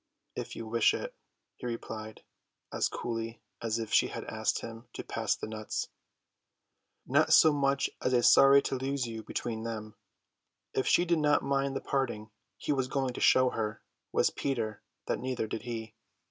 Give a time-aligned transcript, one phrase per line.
[0.35, 1.13] "If you wish it,"
[1.57, 2.23] he replied,
[2.73, 5.89] as coolly as if she had asked him to pass the nuts.
[7.05, 9.93] Not so much as a sorry to lose you between them!
[10.73, 14.81] If she did not mind the parting, he was going to show her, was Peter,
[15.05, 15.93] that neither did he.